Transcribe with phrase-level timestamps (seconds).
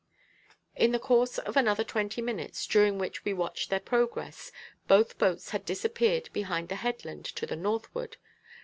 [0.75, 4.51] In the course of another twenty minutes, during which we watched their progress,
[4.87, 8.17] both boats had disappeared behind the headland to the northward.